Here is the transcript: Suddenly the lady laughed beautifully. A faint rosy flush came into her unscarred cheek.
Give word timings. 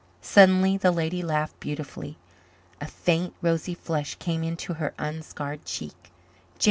Suddenly 0.23 0.77
the 0.77 0.89
lady 0.89 1.21
laughed 1.21 1.59
beautifully. 1.59 2.17
A 2.81 2.87
faint 2.87 3.35
rosy 3.39 3.75
flush 3.75 4.15
came 4.15 4.43
into 4.43 4.73
her 4.73 4.95
unscarred 4.97 5.63
cheek. 5.63 6.11